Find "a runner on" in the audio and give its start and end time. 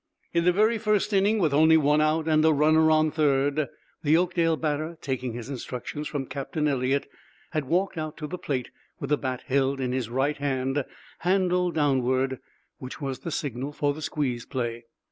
2.43-3.11